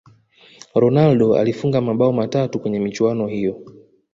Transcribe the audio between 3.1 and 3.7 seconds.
hiyo